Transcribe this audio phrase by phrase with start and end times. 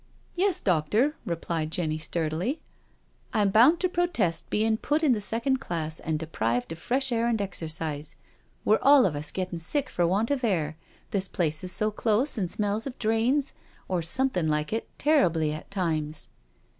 [0.35, 2.59] "Yes, doctor," replied Jenny sturdily."
[3.35, 7.27] I'm bound to protest bein' put in the second class and deprived of fresh air
[7.27, 8.15] and exercise.
[8.65, 10.75] We're all of us gettin' sick for want of air—
[11.11, 13.53] this place is so close and smells of drains,
[13.87, 16.29] or something like it, terribly at times.'